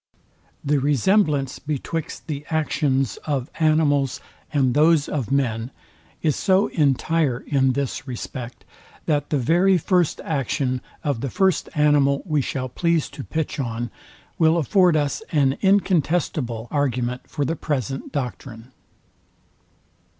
The 0.63 0.79
resemblance 0.79 1.59
betwixt 1.59 2.25
the 2.25 2.43
actions 2.49 3.17
of 3.25 3.51
animals 3.59 4.19
and 4.51 4.73
those 4.73 5.07
of 5.07 5.31
men 5.31 5.69
is 6.23 6.35
so 6.35 6.69
entire 6.69 7.41
in 7.41 7.73
this 7.73 8.07
respect, 8.07 8.65
that 9.05 9.29
the 9.29 9.37
very 9.37 9.77
first 9.77 10.19
action 10.23 10.81
of 11.03 11.21
the 11.21 11.29
first 11.29 11.69
animal 11.75 12.23
we 12.25 12.41
shall 12.41 12.67
please 12.67 13.09
to 13.11 13.23
pitch 13.23 13.59
on, 13.59 13.91
will 14.39 14.57
afford 14.57 14.95
us 14.97 15.21
an 15.31 15.55
incontestable 15.61 16.67
argument 16.71 17.29
for 17.29 17.45
the 17.45 17.55
present 17.55 18.11
doctrine. 18.11 18.71